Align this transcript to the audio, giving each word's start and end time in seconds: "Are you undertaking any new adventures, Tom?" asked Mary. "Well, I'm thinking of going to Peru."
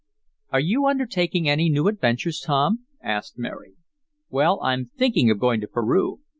"Are 0.49 0.59
you 0.59 0.87
undertaking 0.87 1.47
any 1.47 1.69
new 1.69 1.87
adventures, 1.87 2.39
Tom?" 2.43 2.85
asked 3.03 3.37
Mary. 3.37 3.75
"Well, 4.31 4.59
I'm 4.63 4.89
thinking 4.97 5.29
of 5.29 5.37
going 5.37 5.61
to 5.61 5.67
Peru." 5.67 6.21